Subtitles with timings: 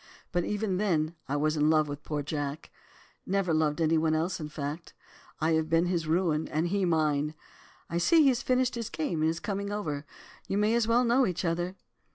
[0.31, 4.49] But even then I was in love with poor Jack—never loved any one else in
[4.49, 4.95] fact.
[5.39, 7.35] I have been his ruin, and he mine.
[7.87, 10.07] I see he has finished his game, and is coming over.
[10.47, 11.75] You may as well know each other.